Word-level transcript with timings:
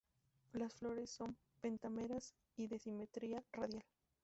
Las 0.53 0.73
flores 0.73 1.11
son 1.11 1.37
pentámeras 1.61 2.33
y 2.57 2.65
de 2.65 2.79
simetría 2.79 3.43
radial. 3.51 3.83